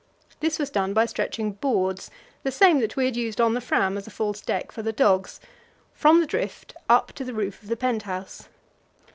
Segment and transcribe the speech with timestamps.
[0.39, 2.09] This was done by stretching boards
[2.41, 4.91] the same that we had used on the Fram as a false deck for the
[4.91, 5.39] dogs
[5.93, 8.49] from the drift up to the roof of the pent house.